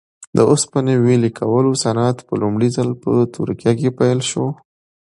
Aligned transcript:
د 0.35 0.39
اوسپنې 0.51 0.95
ویلې 1.05 1.31
کولو 1.39 1.71
صنعت 1.83 2.17
په 2.27 2.33
لومړي 2.41 2.69
ځل 2.75 2.89
په 3.03 3.11
ترکیه 3.35 3.73
کې 3.79 3.89
پیل 3.99 4.19
شو. 4.29 4.47